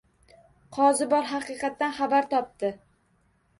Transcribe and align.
Qozi 0.77 1.07
bor 1.11 1.29
haqiqatdan 1.33 1.95
xabar 2.01 2.31
topdi. 2.35 2.75